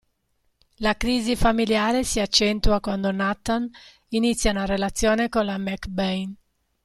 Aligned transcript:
La 0.77 0.97
crisi 0.97 1.35
familiare 1.35 2.03
si 2.03 2.19
accentua 2.19 2.79
quando 2.79 3.11
Nathan 3.11 3.69
inizia 4.07 4.49
una 4.49 4.65
relazione 4.65 5.29
con 5.29 5.45
la 5.45 5.59
McBain. 5.59 6.35